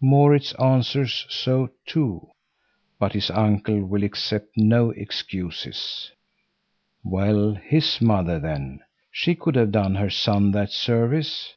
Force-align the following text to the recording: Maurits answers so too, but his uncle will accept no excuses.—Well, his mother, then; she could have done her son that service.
Maurits 0.00 0.52
answers 0.52 1.26
so 1.28 1.68
too, 1.84 2.28
but 3.00 3.12
his 3.12 3.28
uncle 3.28 3.84
will 3.84 4.04
accept 4.04 4.46
no 4.56 4.90
excuses.—Well, 4.90 7.54
his 7.60 8.00
mother, 8.00 8.38
then; 8.38 8.82
she 9.10 9.34
could 9.34 9.56
have 9.56 9.72
done 9.72 9.96
her 9.96 10.08
son 10.10 10.52
that 10.52 10.70
service. 10.70 11.54